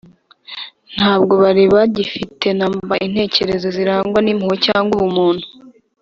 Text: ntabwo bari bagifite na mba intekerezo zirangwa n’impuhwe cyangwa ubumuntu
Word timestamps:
ntabwo 0.95 1.33
bari 1.43 1.63
bagifite 1.75 2.47
na 2.59 2.67
mba 2.75 2.95
intekerezo 3.07 3.67
zirangwa 3.75 4.19
n’impuhwe 4.21 4.57
cyangwa 4.65 4.91
ubumuntu 4.97 5.45